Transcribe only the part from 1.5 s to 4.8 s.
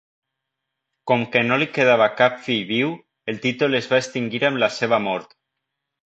li quedava cap fill viu, el títol es va extingir amb la